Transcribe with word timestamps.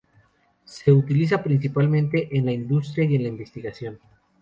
Se 0.65 0.91
utiliza 0.91 1.43
principalmente 1.43 2.35
en 2.35 2.47
la 2.47 2.51
industria 2.53 3.05
y 3.05 3.13
en 3.13 3.21
la 3.21 3.29
investigación. 3.29 3.99